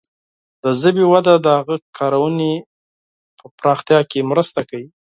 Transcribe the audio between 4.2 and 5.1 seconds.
مرسته کوي.